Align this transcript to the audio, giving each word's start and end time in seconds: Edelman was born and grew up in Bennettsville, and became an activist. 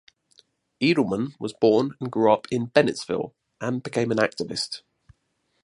Edelman 0.81 1.39
was 1.39 1.53
born 1.53 1.91
and 1.99 2.11
grew 2.11 2.31
up 2.33 2.47
in 2.49 2.71
Bennettsville, 2.71 3.33
and 3.61 3.83
became 3.83 4.09
an 4.09 4.17
activist. 4.17 4.81